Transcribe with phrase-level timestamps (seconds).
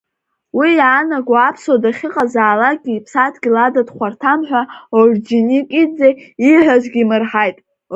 [0.57, 4.61] Уи иаанаго, аԥсуа дахьыҟазаалакгьы иԥсадгьыл ада дхәарҭам ҳәа
[4.97, 6.09] Орџьоникиӡе
[6.47, 7.57] ииҳәазгьы иимырҳаит.